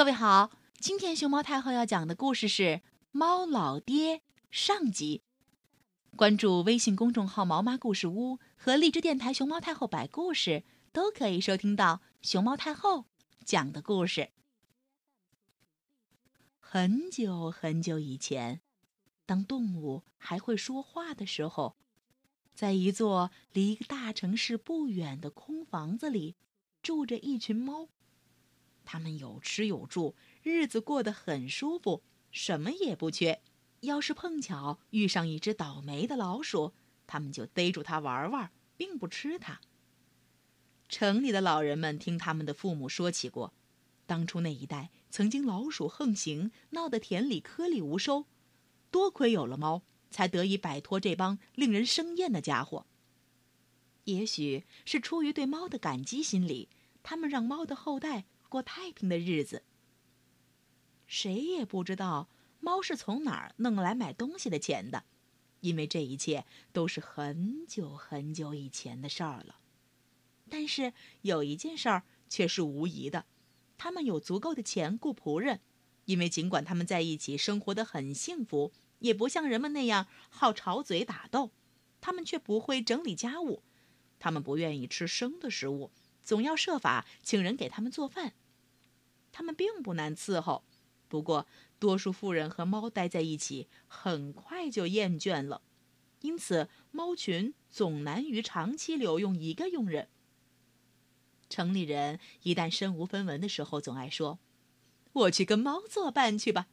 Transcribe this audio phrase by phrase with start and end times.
[0.00, 2.62] 各位好，今天熊猫太后要讲的故事是
[3.10, 4.16] 《猫老爹》
[4.50, 5.20] 上集。
[6.16, 13.04] 关注微信公众号“毛妈故事屋”和荔枝电台“熊猫太后摆故事”，都可以收听到熊猫太后
[13.44, 14.30] 讲的故事。
[16.58, 18.62] 很久很久以前，
[19.26, 21.76] 当动物还会说话的时候，
[22.54, 26.36] 在一座离大城市不远的空房子里，
[26.80, 27.90] 住着一群猫。
[28.92, 33.40] 他们有吃有住，日子过得很舒服，什么也不缺。
[33.82, 36.74] 要是碰巧遇上一只倒霉的老鼠，
[37.06, 39.60] 他们就逮住它玩玩，并不吃它。
[40.88, 43.54] 城里的老人们听他们的父母说起过，
[44.06, 48.26] 当初那一带曾经老鼠横行，闹得田里颗粒无收，
[48.90, 52.86] 多亏有了猫，才得以摆脱这帮令人生厌的家伙。
[54.06, 56.68] 也许是出于对猫的感激心理，
[57.04, 58.24] 他们让猫的后代。
[58.50, 59.62] 过太平的日子。
[61.06, 62.28] 谁也不知道
[62.60, 65.04] 猫是从哪儿弄来买东西的钱的，
[65.60, 69.56] 因为这一切都是很久很久以前的事儿了。
[70.50, 70.92] 但是
[71.22, 73.24] 有一件事儿却是无疑的：
[73.78, 75.60] 他们有足够的钱雇仆人，
[76.04, 81.50] 因为尽管他们在一起生活的很幸福，也不像人们那样好吵嘴打斗，
[82.00, 83.62] 他们却不会整理家务，
[84.18, 85.90] 他们不愿意吃生的食物。
[86.22, 88.34] 总要设法请人给他们做饭，
[89.40, 90.64] 他们并不难伺候。
[91.08, 91.46] 不过，
[91.78, 95.62] 多数妇人和猫待在一起，很快就厌倦了，
[96.20, 100.10] 因此猫群总难于长期留用一个佣人。
[101.48, 104.38] 城里人一旦身无分文的时候，总爱说
[105.24, 106.68] ：“我去跟猫作伴去吧。”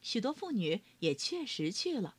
[0.00, 2.16] 许多妇女也确实去了。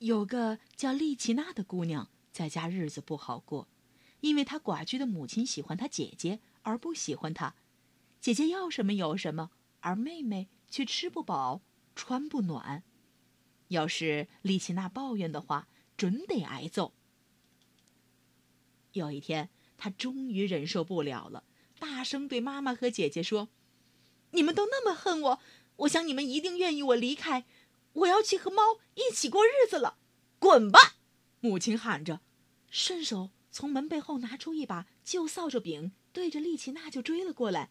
[0.00, 3.68] 有个叫丽奇娜的姑娘，在家日子不好过。
[4.22, 7.54] 因为她寡居的母亲喜欢她姐姐，而不喜欢她。
[8.22, 11.60] 姐姐要什么有什么，而妹妹却吃不饱，
[11.96, 12.84] 穿不暖。
[13.66, 16.94] 要是丽奇娜抱怨的话，准得挨揍。
[18.92, 21.42] 有一天，她终于忍受不了了，
[21.80, 23.48] 大声对妈妈和姐姐说
[24.30, 25.40] ：“你们都那么恨我，
[25.78, 27.44] 我想你们一定愿意我离开。
[27.94, 29.98] 我要去和猫一起过日子了。
[30.38, 30.94] 滚吧！”
[31.42, 32.20] 母亲喊着，
[32.70, 33.30] 顺手。
[33.50, 37.70] 从门背后拿出一把旧扫帚柄，对着丽奇娜就追了过来。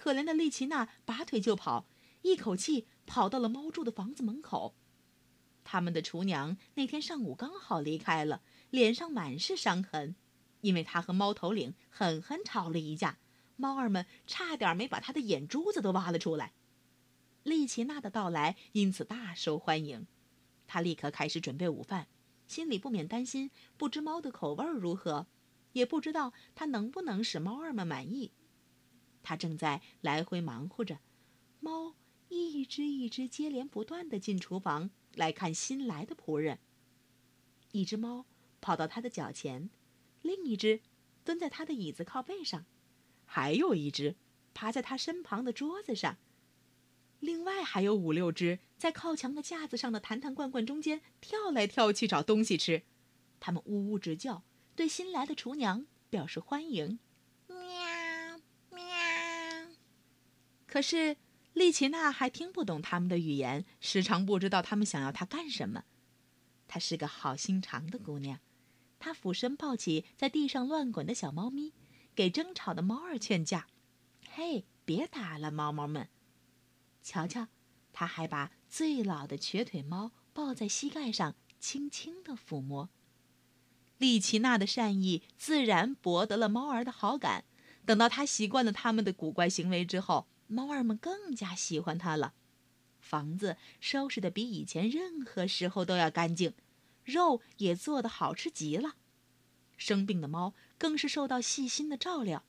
[0.00, 1.86] 可怜的丽奇娜拔腿就跑，
[2.22, 4.74] 一口气跑到了猫住的房子门口。
[5.62, 8.40] 他们的厨娘那天上午刚好离开了，
[8.70, 10.16] 脸上满是伤痕，
[10.62, 13.18] 因为她和猫头领狠狠吵了一架，
[13.56, 16.54] 猫儿们差点没把她的眼珠子都挖了出来。
[17.42, 20.06] 丽奇娜的到来因此大受欢迎，
[20.66, 22.08] 她立刻开始准备午饭。
[22.46, 25.26] 心里不免担心，不知猫的口味如何，
[25.74, 28.32] 也不知道它能不能使猫儿们满意。
[29.22, 30.98] 他正在来回忙活着，
[31.60, 31.94] 猫
[32.28, 36.58] 一只一只接连不断地进厨房来看新来的仆人。
[37.72, 38.26] 一只猫
[38.60, 39.70] 跑到他的脚前，
[40.22, 40.80] 另一只
[41.24, 42.66] 蹲在他的椅子靠背上，
[43.24, 44.16] 还有一只
[44.54, 46.18] 爬在他身旁的桌子上。
[47.20, 52.82] 另外还有五六只在靠墙的架子上的坛坛罐罐中间跳来跳去找东西吃，
[53.38, 54.42] 它们呜呜直叫，
[54.74, 56.98] 对新来的厨娘表示欢迎。
[57.46, 57.58] 喵
[58.70, 58.82] 喵。
[60.70, 61.16] 可是
[61.52, 65.82] 丽奇娜还听不懂他们的语言，时常不知道他们想要她干什么。
[66.68, 68.38] 她是个好心肠的姑娘，
[69.00, 71.72] 她俯身抱起在地上乱滚的小猫咪，
[72.14, 73.66] 给争吵的猫儿劝架
[74.30, 76.08] ：“嘿，别打了，猫猫们。”
[77.02, 77.48] 瞧瞧，
[77.92, 82.88] 她还把最老的瘸腿猫抱在膝盖上，轻轻地抚摸。
[83.98, 87.44] 丽奇娜的善意自然博得了猫儿的好感。
[87.84, 92.34] 等到他习惯了他们的古怪行为之后，猫儿们更加喜欢他了。
[92.98, 96.52] 房子收拾的比以前任何时候都要干净，
[97.04, 98.96] 肉也做得好吃极了。
[99.76, 102.44] 生病的猫更是受到细心的照料。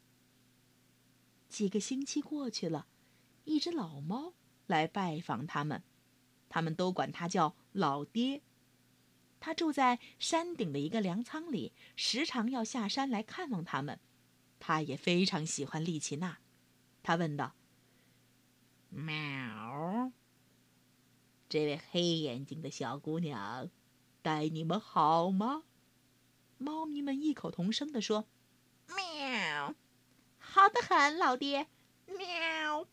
[1.48, 2.88] 几个星期过去了，
[3.46, 4.34] 一只老猫。
[4.68, 5.84] 来拜访他们，
[6.48, 8.42] 他们都管他叫老爹。
[9.42, 14.00] 他住在山顶的一个粮仓里，时常要下山来看望他们。
[14.62, 16.38] 他也非常喜欢丽奇娜。
[17.04, 17.54] 他问道
[18.92, 20.12] ：“喵，
[21.50, 23.68] 这位黑眼睛的小姑娘，
[24.22, 25.64] 待你们好吗？”
[26.60, 28.28] 猫咪们异口同声地说
[28.96, 29.74] ：“喵，
[30.38, 31.68] 好的很，老爹。
[32.06, 32.86] 喵，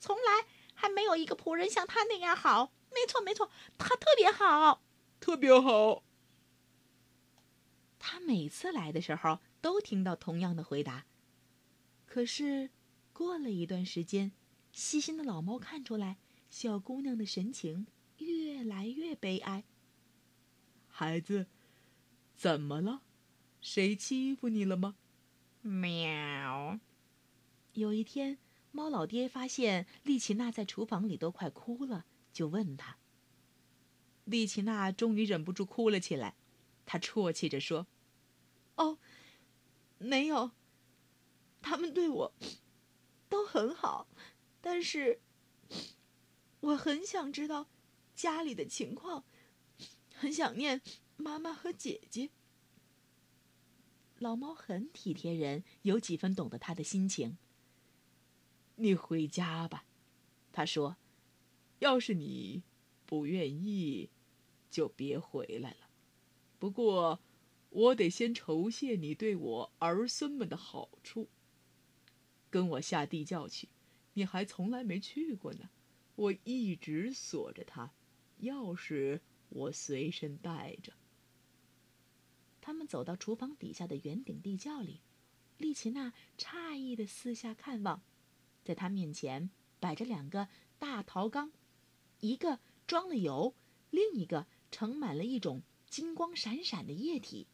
[0.00, 0.46] 从来。”
[0.78, 2.70] 还没有一个仆人像他那样好。
[2.90, 4.82] 没错，没错，他特别好，
[5.18, 6.02] 特别好。
[7.98, 11.06] 他每次来的时候都听到同样的回答。
[12.04, 12.68] 可是，
[13.14, 14.32] 过了一段时间，
[14.76, 16.18] 细心的老猫看出来，
[16.50, 17.86] 小姑娘的神情
[18.18, 19.64] 越来越悲哀。
[20.86, 21.46] 孩子，
[22.36, 23.00] 怎么了？
[23.62, 24.96] 谁欺负你了吗？
[25.62, 26.78] 喵。
[27.72, 28.36] 有一天，
[28.70, 32.98] 猫老爹发现丽奇娜在厨房里都快哭了，就问她。
[34.26, 36.34] 丽奇娜终于忍不住哭了起来，
[36.84, 37.86] 她啜泣着说
[38.76, 38.98] ：“哦，
[39.96, 40.50] 没有，
[41.62, 42.32] 他们对我
[43.30, 44.06] 都很好。”
[44.68, 45.20] 但是，
[46.58, 47.68] 我很想知道
[48.16, 49.24] 家里的情况，
[50.12, 50.82] 很想念
[51.16, 52.30] 妈妈和姐姐。
[54.18, 57.38] 老猫很体贴人，有几分懂得他的心情。
[58.74, 59.84] 你回家吧，
[60.50, 60.96] 他说
[61.78, 62.64] ：“要是你
[63.06, 64.10] 不愿意，
[64.68, 65.90] 就别回来了。
[66.58, 67.20] 不过，
[67.70, 71.28] 我得先酬谢你对我儿孙们的好处。
[72.50, 73.68] 跟我下地窖去。”
[74.16, 75.68] 你还从来没去过呢，
[76.14, 77.92] 我一直锁着它，
[78.40, 79.20] 钥匙
[79.50, 80.94] 我随身带着。
[82.62, 85.02] 他们走到厨房底下的圆顶地窖里，
[85.58, 88.00] 丽奇娜诧异的四下看望，
[88.64, 90.48] 在她面前摆着两个
[90.78, 91.52] 大陶缸，
[92.20, 93.54] 一个装了油，
[93.90, 97.46] 另一个盛满了一种金光闪闪的液体。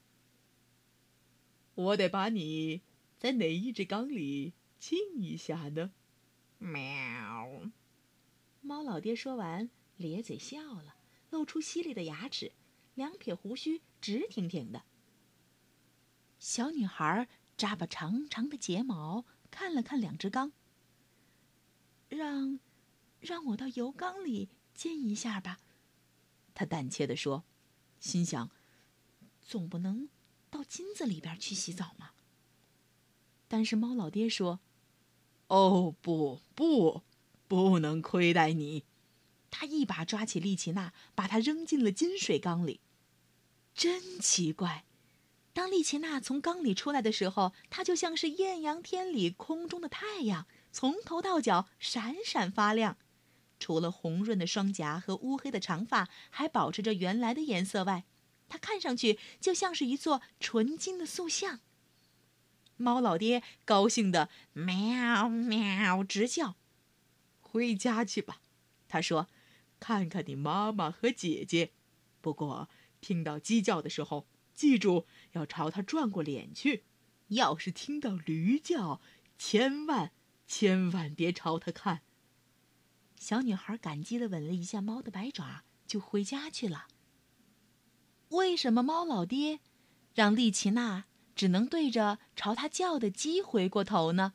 [1.75, 2.83] 我得把你
[3.19, 5.93] 在哪一只缸里浸一下呢？
[6.63, 7.61] 喵！
[8.61, 10.95] 猫老爹说完，咧嘴笑了，
[11.31, 12.53] 露出犀利的牙齿，
[12.95, 14.85] 两撇胡须直挺挺的。
[16.39, 20.53] 小女孩扎把长长的睫毛，看了看两只缸，
[22.09, 22.61] 让，
[23.19, 25.59] 让我到油缸里浸一下吧。
[26.55, 27.43] 她胆怯地说，
[27.99, 28.49] 心想，
[29.41, 30.09] 总不能
[30.49, 32.13] 到金子里边去洗澡嘛。
[33.49, 34.61] 但是猫老爹说。
[35.53, 37.03] 哦不不，
[37.47, 38.85] 不能亏待你！
[39.51, 42.81] 他一把抓起利奇娜，把她扔进了金水缸里。
[43.75, 44.87] 真奇怪，
[45.53, 52.97] 当利奇娜从缸里出来的时候，她就像是艳阳天里空中的太阳，从头到脚闪闪发亮。
[53.59, 58.05] 除了红润的双颊和乌黑的长发还保持着原来的颜色外，
[58.49, 61.61] 她看上去就像是一座纯金的塑像。
[62.83, 66.57] 猫老爹高兴的喵喵直叫，
[67.41, 68.43] 回家去吧，
[68.89, 69.29] 他说
[69.81, 71.73] ：“看看你妈妈和姐姐。
[72.21, 72.69] 不过
[73.01, 76.85] 听到鸡叫的时候，记住要朝它转过脸去。
[77.29, 79.01] 要是听到驴叫，
[79.39, 80.13] 千万
[80.47, 82.03] 千万别朝它看。”
[83.19, 86.89] 小女孩感激的吻了一下猫的白爪，就回家去了。
[88.31, 89.61] 为什么猫老爹
[90.15, 91.05] 让丽奇娜？
[91.35, 94.35] 只能对着朝他叫的鸡回过头呢。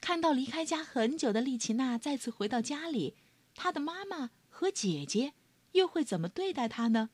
[0.00, 3.16] 看到离开家很久的丽奇娜再次回到家里，
[3.54, 5.32] 她的妈妈和姐姐
[5.72, 7.10] 又会怎么对待她呢？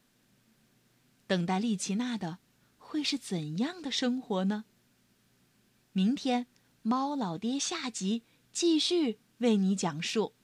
[1.26, 2.40] 等待丽奇娜的
[2.76, 4.64] 会是怎样的生活呢？
[5.92, 6.46] 明天，
[6.82, 10.34] 猫老爹下集继续为你讲述。